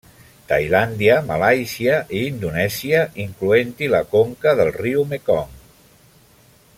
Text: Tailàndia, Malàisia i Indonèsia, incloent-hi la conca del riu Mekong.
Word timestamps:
Tailàndia, 0.51 1.17
Malàisia 1.27 1.99
i 2.19 2.23
Indonèsia, 2.31 3.03
incloent-hi 3.27 3.93
la 3.97 4.03
conca 4.17 4.57
del 4.61 4.75
riu 4.81 5.05
Mekong. 5.13 5.55